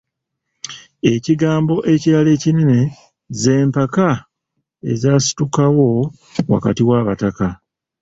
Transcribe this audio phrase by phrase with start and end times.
[1.13, 2.79] Ekigambo ekirala ekinene
[3.39, 4.09] ze mpaka
[4.91, 5.89] ezaasitukawo
[6.53, 7.47] wakati w'Abataka.